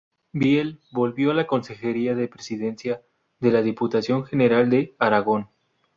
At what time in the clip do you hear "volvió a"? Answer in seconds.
0.89-1.35